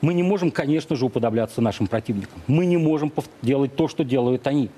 [0.00, 2.40] Мы не можем, конечно же, уподобляться нашим противникам.
[2.46, 4.70] Мы не можем делать то, что делают они.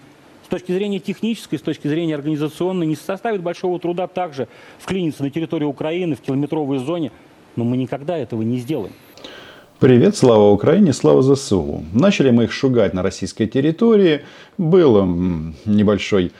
[0.45, 4.49] С точки зрения технической, с точки зрения организационной, не составит большого труда также
[4.79, 7.13] вклиниться на территорию Украины в километровой зоне,
[7.55, 8.93] но мы никогда этого не сделаем.
[9.83, 11.83] Привет, слава Украине, слава ЗСУ.
[11.93, 14.21] Начали мы их шугать на российской территории.
[14.57, 15.05] Был
[15.65, 16.31] небольшой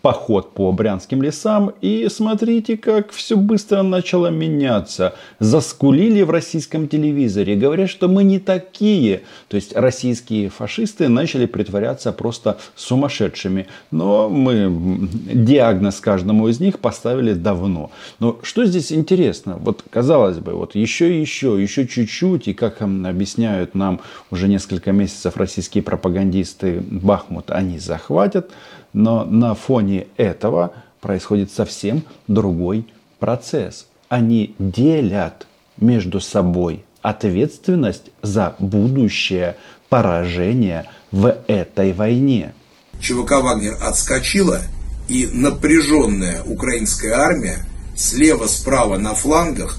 [0.00, 1.74] поход по брянским лесам.
[1.82, 5.14] И смотрите, как все быстро начало меняться.
[5.38, 7.56] Заскулили в российском телевизоре.
[7.56, 9.20] Говорят, что мы не такие.
[9.48, 13.66] То есть российские фашисты начали притворяться просто сумасшедшими.
[13.90, 17.90] Но мы диагноз каждому из них поставили давно.
[18.18, 19.58] Но что здесь интересно?
[19.60, 22.48] Вот казалось бы, вот еще и еще, еще чуть-чуть.
[22.48, 24.00] И как объясняют нам
[24.30, 28.50] уже несколько месяцев российские пропагандисты, Бахмут они захватят.
[28.92, 32.86] Но на фоне этого происходит совсем другой
[33.18, 33.86] процесс.
[34.08, 35.46] Они делят
[35.76, 39.56] между собой ответственность за будущее
[39.88, 42.54] поражение в этой войне.
[43.00, 44.60] ЧВК «Вагнер» отскочила,
[45.08, 47.64] и напряженная украинская армия
[47.96, 49.78] слева-справа на флангах,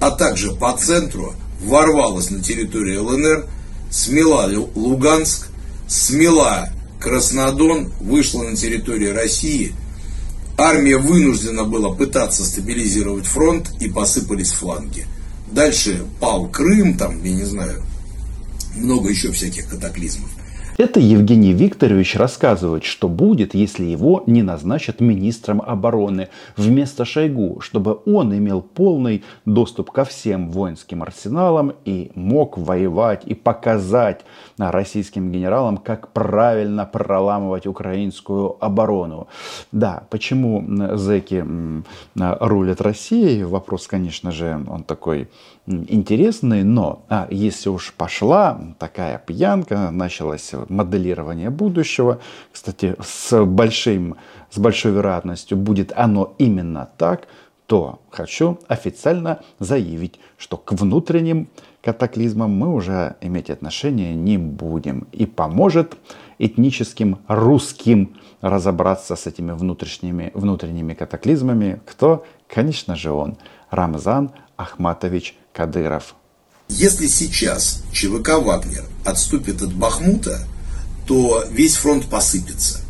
[0.00, 3.46] а также по центру ворвалась на территорию ЛНР,
[3.90, 5.48] смела Луганск,
[5.86, 9.74] смела Краснодон, вышла на территорию России.
[10.56, 15.06] Армия вынуждена была пытаться стабилизировать фронт и посыпались фланги.
[15.50, 17.82] Дальше пал Крым, там, я не знаю,
[18.76, 20.30] много еще всяких катаклизмов.
[20.76, 28.00] Это Евгений Викторович рассказывает, что будет, если его не назначат министром обороны вместо Шойгу, чтобы
[28.06, 34.22] он имел полный доступ ко всем воинским арсеналам и мог воевать и показать
[34.58, 39.28] российским генералам, как правильно проламывать украинскую оборону.
[39.70, 40.64] Да, почему
[40.96, 41.46] зэки
[42.16, 43.44] рулят Россией?
[43.44, 45.28] Вопрос, конечно же, он такой
[45.66, 52.20] интересный, но а, если уж пошла такая пьянка, началось моделирование будущего,
[52.52, 54.16] кстати, с, большим,
[54.50, 57.26] с большой вероятностью будет оно именно так,
[57.66, 61.48] то хочу официально заявить, что к внутренним
[61.82, 65.06] катаклизмам мы уже иметь отношения не будем.
[65.12, 65.96] И поможет
[66.38, 71.80] этническим русским разобраться с этими внутренними, внутренними катаклизмами.
[71.86, 72.24] Кто?
[72.46, 73.36] Конечно же он,
[73.70, 76.14] Рамзан Ахматович Кадыров.
[76.68, 80.40] Если сейчас ЧВК «Вагнер» отступит от Бахмута,
[81.06, 82.80] то весь фронт посыпется.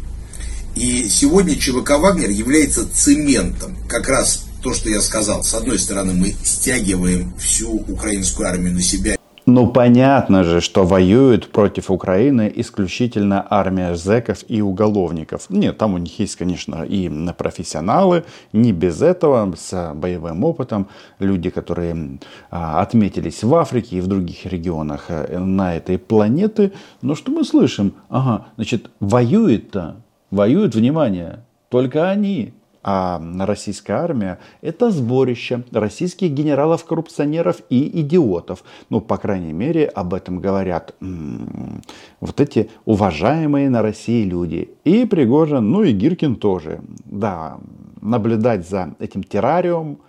[0.74, 3.76] И сегодня ЧВК «Вагнер» является цементом.
[3.88, 5.44] Как раз то, что я сказал.
[5.44, 9.16] С одной стороны, мы стягиваем всю украинскую армию на себя.
[9.46, 15.50] Ну, понятно же, что воюет против Украины исключительно армия зеков и уголовников.
[15.50, 18.24] Нет, там у них есть, конечно, и профессионалы,
[18.54, 20.88] не без этого, с боевым опытом,
[21.18, 22.18] люди, которые
[22.50, 26.72] а, отметились в Африке и в других регионах э, на этой планеты.
[27.02, 27.92] Но что мы слышим?
[28.08, 29.96] Ага, значит, воюет-то,
[30.30, 32.54] воюют, внимание, только они,
[32.86, 38.62] а российская армия– это сборище российских генералов-коррупционеров и идиотов.
[38.90, 41.80] Ну, по крайней мере, об этом говорят м-м,
[42.20, 44.68] вот эти уважаемые на России люди.
[44.84, 46.82] И Пригожин, ну и Гиркин тоже.
[47.06, 47.56] Да,
[48.02, 50.00] наблюдать за этим террариум,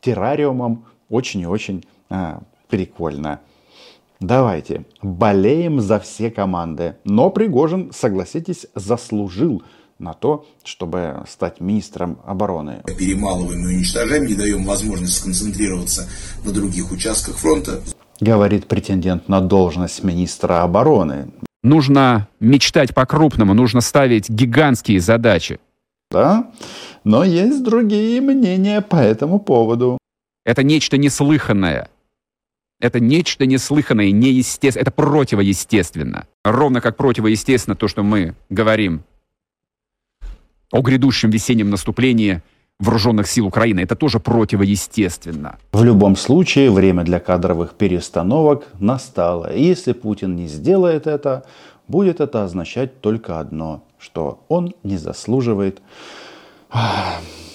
[0.00, 3.40] террариумом очень и очень а, прикольно.
[4.18, 6.96] Давайте, болеем за все команды.
[7.04, 9.62] Но Пригожин, согласитесь, заслужил–
[9.98, 12.82] на то, чтобы стать министром обороны.
[12.98, 16.08] Перемалываем и уничтожаем, не даем возможность сконцентрироваться
[16.44, 17.82] на других участках фронта.
[18.20, 21.30] Говорит претендент на должность министра обороны.
[21.62, 25.60] Нужно мечтать по-крупному, нужно ставить гигантские задачи.
[26.10, 26.50] Да,
[27.04, 29.98] но есть другие мнения по этому поводу.
[30.44, 31.88] Это нечто неслыханное.
[32.80, 34.82] Это нечто неслыханное, неестественное.
[34.82, 36.26] Это противоестественно.
[36.44, 39.02] Ровно как противоестественно то, что мы говорим
[40.70, 42.42] о грядущем весеннем наступлении
[42.78, 43.80] вооруженных сил Украины.
[43.80, 45.58] Это тоже противоестественно.
[45.72, 49.52] В любом случае, время для кадровых перестановок настало.
[49.52, 51.44] И если Путин не сделает это,
[51.88, 55.80] будет это означать только одно, что он не заслуживает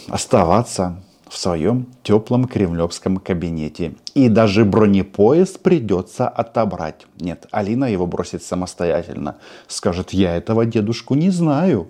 [0.10, 3.94] оставаться в своем теплом кремлевском кабинете.
[4.14, 7.08] И даже бронепоезд придется отобрать.
[7.20, 9.38] Нет, Алина его бросит самостоятельно.
[9.68, 11.88] Скажет, я этого дедушку не знаю.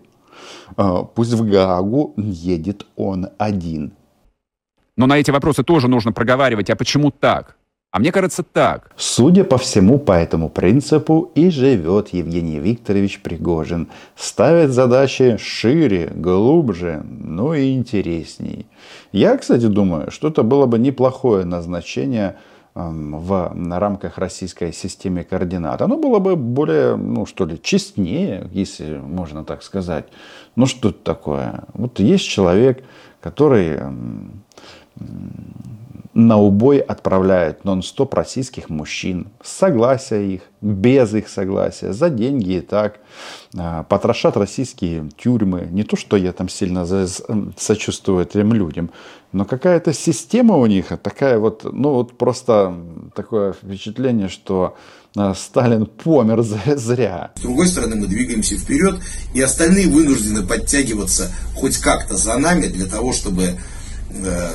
[0.76, 3.94] А, пусть в Гаагу едет он один.
[4.96, 6.70] Но на эти вопросы тоже нужно проговаривать.
[6.70, 7.58] А почему так?
[7.94, 8.92] А мне кажется, так.
[8.98, 13.88] Судя по всему, по этому принципу и живет Евгений Викторович Пригожин.
[14.16, 18.66] Ставит задачи шире, глубже, но ну и интересней.
[19.12, 22.36] Я, кстати, думаю, что это было бы неплохое назначение
[22.76, 29.44] в рамках российской системы координат, оно было бы более, ну что ли, честнее, если можно
[29.44, 30.06] так сказать.
[30.56, 31.66] Ну что это такое?
[31.74, 32.84] Вот есть человек,
[33.22, 33.80] который
[36.14, 43.00] на убой отправляет нон-стоп российских мужчин, согласия их, без их согласия, за деньги и так.
[43.58, 45.68] А, потрошат российские тюрьмы.
[45.72, 46.86] Не то, что я там сильно
[47.58, 48.92] сочувствую этим людям,
[49.32, 52.76] но какая-то система у них такая вот, ну вот просто
[53.16, 54.78] такое впечатление, что
[55.16, 57.32] а, Сталин помер зря.
[57.36, 59.00] С другой стороны, мы двигаемся вперед,
[59.34, 63.56] и остальные вынуждены подтягиваться хоть как-то за нами для того, чтобы
[64.12, 64.50] э,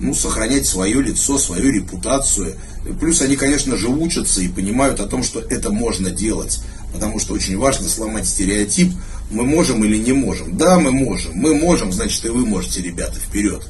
[0.00, 2.54] ну, сохранять свое лицо, свою репутацию.
[3.00, 6.60] Плюс они, конечно же, учатся и понимают о том, что это можно делать.
[6.92, 8.92] Потому что очень важно сломать стереотип,
[9.30, 10.56] мы можем или не можем.
[10.56, 11.32] Да, мы можем.
[11.34, 13.68] Мы можем, значит и вы можете, ребята, вперед.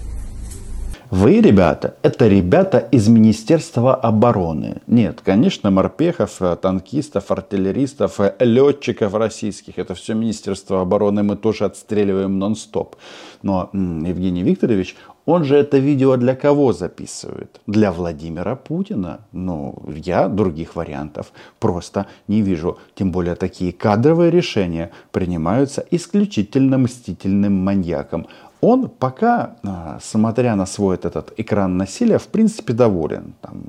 [1.11, 4.83] Вы, ребята, это ребята из Министерства обороны.
[4.89, 9.79] Нет, конечно, морпехов, танкистов, артиллеристов, летчиков российских.
[9.79, 12.97] Это все Министерство обороны мы тоже отстреливаем нон-стоп.
[13.43, 17.61] Но Евгений Викторович, он же это видео для кого записывает?
[17.67, 19.21] Для Владимира Путина.
[19.33, 22.79] Ну, я других вариантов просто не вижу.
[22.95, 28.27] Тем более такие кадровые решения принимаются исключительно мстительным маньяком.
[28.61, 33.35] Он пока, а, смотря на свой этот экран насилия, в принципе доволен.
[33.43, 33.63] Там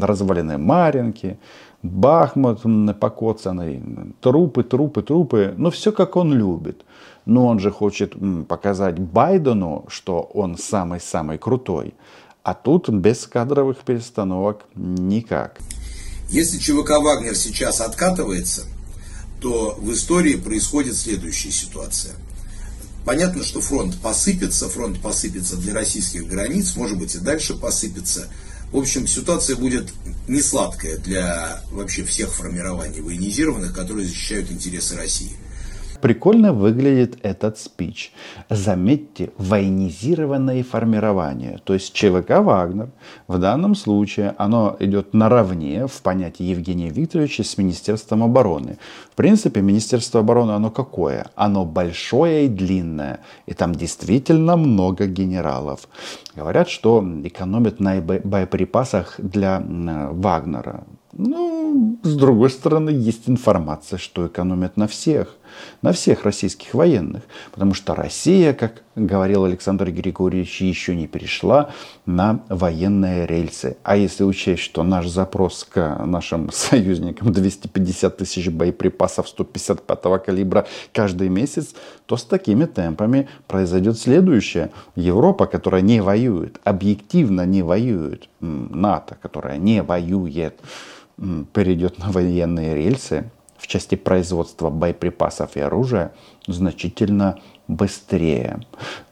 [0.00, 1.38] разваленные Маринки,
[1.82, 2.62] Бахмут
[3.00, 3.82] покоцанный,
[4.20, 5.54] трупы, трупы, трупы.
[5.56, 6.84] Но все как он любит.
[7.26, 8.14] Но он же хочет
[8.48, 11.94] показать Байдену, что он самый-самый крутой.
[12.42, 15.58] А тут без кадровых перестановок никак.
[16.30, 18.62] Если ЧВК «Вагнер» сейчас откатывается,
[19.40, 22.14] то в истории происходит следующая ситуация.
[23.04, 28.28] Понятно, что фронт посыпется, фронт посыпется для российских границ, может быть и дальше посыпется.
[28.72, 29.92] В общем, ситуация будет
[30.28, 35.36] не сладкая для вообще всех формирований военизированных, которые защищают интересы России
[36.02, 38.12] прикольно выглядит этот спич.
[38.50, 41.60] Заметьте, военизированное формирование.
[41.64, 42.90] То есть ЧВК «Вагнер»
[43.28, 48.78] в данном случае оно идет наравне в понятии Евгения Викторовича с Министерством обороны.
[49.12, 51.26] В принципе, Министерство обороны оно какое?
[51.36, 53.20] Оно большое и длинное.
[53.46, 55.88] И там действительно много генералов.
[56.34, 59.62] Говорят, что экономят на боеприпасах для
[60.12, 60.84] Вагнера.
[61.12, 65.36] Ну, с другой стороны, есть информация, что экономят на всех,
[65.82, 67.22] на всех российских военных.
[67.52, 71.70] Потому что Россия, как говорил Александр Григорьевич, еще не перешла
[72.06, 73.76] на военные рельсы.
[73.82, 81.28] А если учесть, что наш запрос к нашим союзникам 250 тысяч боеприпасов 155 калибра каждый
[81.28, 81.74] месяц,
[82.06, 84.70] то с такими темпами произойдет следующее.
[84.94, 90.60] Европа, которая не воюет, объективно не воюет, НАТО, которая не воюет,
[91.52, 93.30] перейдет на военные рельсы
[93.62, 96.12] в части производства боеприпасов и оружия
[96.48, 97.38] значительно
[97.68, 98.60] быстрее.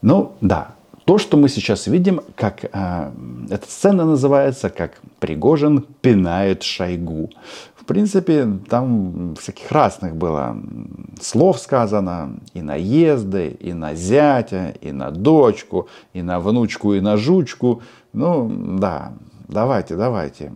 [0.02, 0.74] Ну да,
[1.04, 3.10] то, что мы сейчас видим, как э,
[3.48, 7.30] эта сцена называется, как Пригожин пинает Шойгу.
[7.76, 10.56] В принципе, там всяких разных было
[11.20, 17.16] слов сказано, и наезды, и на зятя, и на дочку, и на внучку, и на
[17.16, 17.82] жучку.
[18.12, 18.48] Ну,
[18.78, 19.12] да,
[19.48, 20.52] давайте, давайте.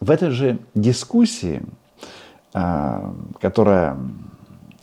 [0.00, 1.62] В этой же дискуссии,
[2.54, 3.96] которая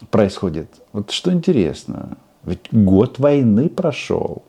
[0.10, 4.44] происходит, вот что интересно, ведь год войны прошел,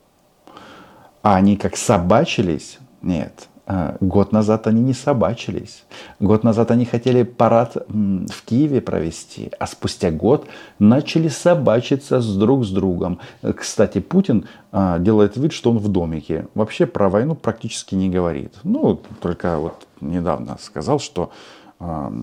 [1.21, 5.85] а они как собачились, нет, а, Год назад они не собачились.
[6.19, 10.47] Год назад они хотели парад в Киеве провести, а спустя год
[10.79, 13.19] начали собачиться с друг с другом.
[13.55, 16.47] Кстати, Путин а, делает вид, что он в домике.
[16.55, 18.53] Вообще про войну практически не говорит.
[18.63, 21.62] Ну, только вот недавно сказал, что а,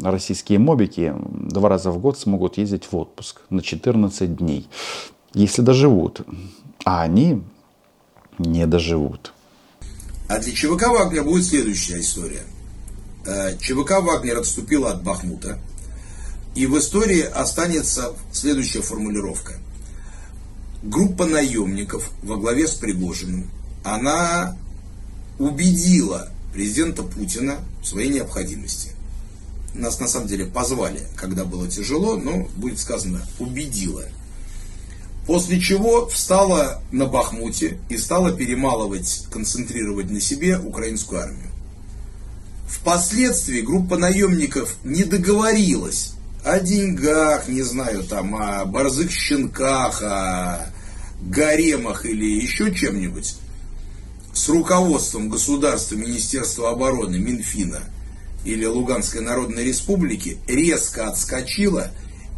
[0.02, 4.68] российские мобики два раза в год смогут ездить в отпуск на 14 дней,
[5.34, 6.22] если доживут.
[6.84, 7.42] А они
[8.38, 9.32] не доживут.
[10.28, 12.42] А для ЧВК «Вагнер» будет следующая история.
[13.26, 15.58] Э, ЧВК «Вагнер» отступила от Бахмута.
[16.54, 19.54] И в истории останется следующая формулировка.
[20.82, 23.50] Группа наемников во главе с Пригожиным,
[23.84, 24.56] она
[25.38, 28.92] убедила президента Путина в своей необходимости.
[29.74, 34.04] Нас на самом деле позвали, когда было тяжело, но, будет сказано, убедила.
[35.26, 41.50] После чего встала на Бахмуте и стала перемалывать, концентрировать на себе украинскую армию.
[42.68, 50.72] Впоследствии группа наемников не договорилась о деньгах, не знаю, там, о борзых щенках, о
[51.20, 53.36] гаремах или еще чем-нибудь.
[54.32, 57.82] с руководством государства, Министерства обороны, Минфина
[58.44, 61.88] или Луганской Народной Республики резко отскочила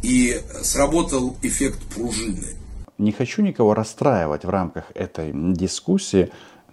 [0.01, 2.55] и сработал эффект пружины.
[2.97, 6.31] Не хочу никого расстраивать в рамках этой дискуссии,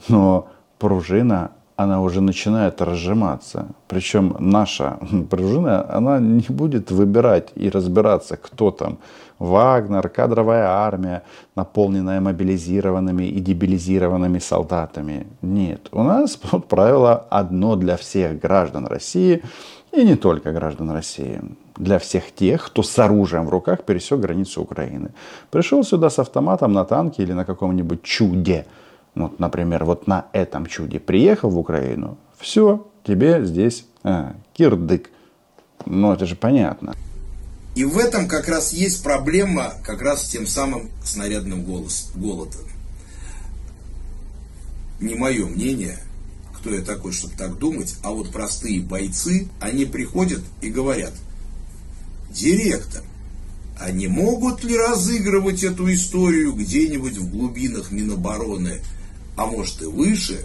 [0.08, 3.66] но пружина она уже начинает разжиматься.
[3.88, 4.98] Причем наша
[5.30, 8.98] пружина, она не будет выбирать и разбираться, кто там.
[9.38, 11.22] Вагнер, кадровая армия,
[11.56, 15.26] наполненная мобилизированными и дебилизированными солдатами.
[15.42, 19.42] Нет, у нас вот правило одно для всех граждан России,
[19.92, 21.40] и не только граждан России.
[21.76, 25.08] Для всех тех, кто с оружием в руках пересек границу Украины.
[25.50, 28.66] Пришел сюда с автоматом на танке или на каком-нибудь чуде–
[29.14, 35.10] вот, например, вот на этом чуде приехал в Украину, все, тебе здесь а, кирдык.
[35.86, 36.94] Ну, это же понятно.
[37.74, 42.62] И в этом как раз есть проблема как раз с тем самым снарядным голос, голодом.
[45.00, 45.98] Не мое мнение,
[46.54, 51.12] кто я такой, чтобы так думать, а вот простые бойцы, они приходят и говорят,
[52.30, 53.02] директор,
[53.78, 58.80] а не могут ли разыгрывать эту историю где-нибудь в глубинах Минобороны–
[59.36, 60.44] а может и выше,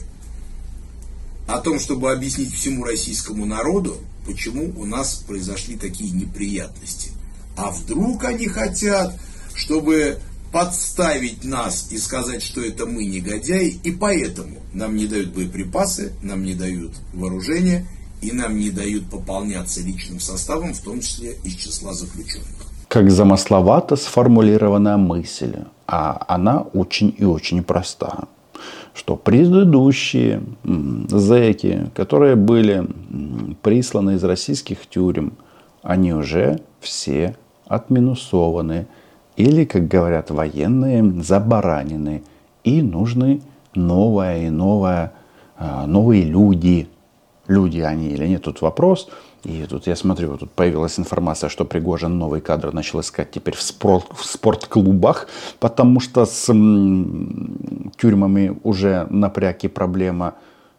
[1.47, 7.11] о том, чтобы объяснить всему российскому народу, почему у нас произошли такие неприятности.
[7.55, 9.17] А вдруг они хотят,
[9.53, 10.19] чтобы
[10.51, 16.43] подставить нас и сказать, что это мы негодяи, и поэтому нам не дают боеприпасы, нам
[16.43, 17.85] не дают вооружение,
[18.21, 22.47] и нам не дают пополняться личным составом, в том числе из числа заключенных.
[22.87, 28.27] Как замысловато сформулирована мысль, а она очень и очень проста
[28.95, 32.87] что предыдущие зэки, которые были
[33.61, 35.33] присланы из российских тюрем,
[35.83, 37.35] они уже все
[37.67, 38.87] отминусованы
[39.35, 42.23] или, как говорят военные, забаранены.
[42.63, 43.41] И нужны
[43.75, 45.11] новая и новая,
[45.57, 46.87] а, новые люди.
[47.47, 49.09] Люди они или нет, тут вопрос–
[49.45, 53.61] и тут я смотрю, тут появилась информация, что Пригожин новый кадр начал искать теперь в,
[53.61, 55.27] спорт, в спортклубах,
[55.59, 60.33] потому что с м, тюрьмами уже напряг и проблема.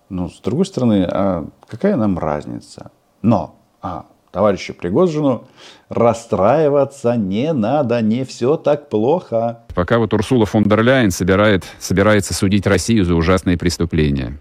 [0.08, 2.90] Ну, с другой стороны, а какая нам разница?
[3.22, 5.44] Но, а, товарищу Пригожину
[5.88, 9.60] расстраиваться не надо, не все так плохо.
[9.76, 14.40] Пока вот Урсула фон дер Ляйен собирает, собирается судить Россию за ужасные преступления.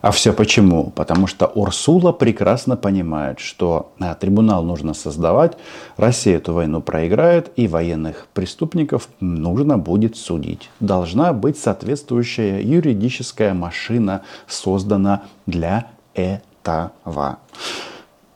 [0.00, 0.90] А все почему?
[0.90, 5.56] Потому что Урсула прекрасно понимает, что а, трибунал нужно создавать,
[5.96, 10.70] Россия эту войну проиграет, и военных преступников нужно будет судить.
[10.80, 17.38] Должна быть соответствующая юридическая машина создана для этого.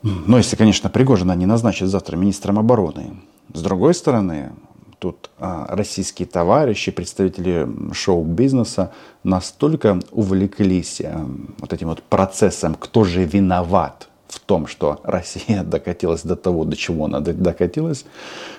[0.03, 3.17] Но если, конечно, Пригожина не назначит завтра министром обороны.
[3.53, 4.53] С другой стороны,
[5.01, 8.93] тут а, российские товарищи, представители шоу-бизнеса
[9.25, 11.27] настолько увлеклись а,
[11.59, 16.77] вот этим вот процессом, кто же виноват в том, что Россия докатилась до того, до
[16.77, 18.05] чего она докатилась,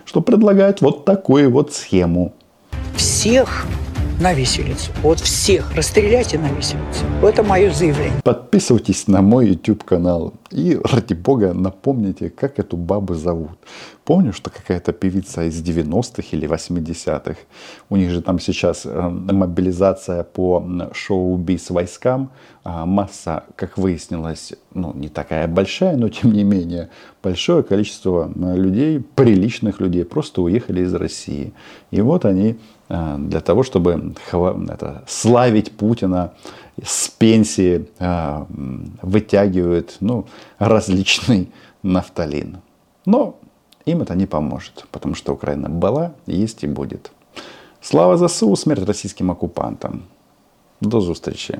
[0.03, 2.33] что предлагают вот такую вот схему.
[2.97, 3.65] Всех
[4.21, 4.91] на виселицу.
[5.01, 7.05] Вот всех расстреляйте на виселицу.
[7.23, 8.21] Это мое заявление.
[8.23, 13.57] Подписывайтесь на мой YouTube канал и, ради бога, напомните, как эту бабу зовут.
[14.11, 17.37] Помню, что какая-то певица из 90-х или 80-х,
[17.89, 22.29] у них же там сейчас э, мобилизация по шоу-биз войскам,
[22.65, 26.89] а масса, как выяснилось, ну, не такая большая, но тем не менее,
[27.23, 31.53] большое количество э, людей, приличных людей, просто уехали из России.
[31.91, 32.57] И вот они
[32.89, 36.33] э, для того, чтобы это, славить Путина
[36.83, 37.87] с пенсии,
[39.01, 40.25] вытягивают ну,
[40.59, 41.49] различный
[41.81, 42.57] нафталин.
[43.05, 43.39] Но
[43.85, 47.11] им это не поможет, потому что Украина была, есть и будет.
[47.81, 50.01] Слава ЗСУ, смерть российским оккупантам.
[50.81, 51.59] До зустрічі.